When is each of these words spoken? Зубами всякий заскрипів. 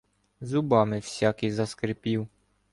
Зубами 0.41 0.99
всякий 0.99 1.51
заскрипів. 1.51 2.27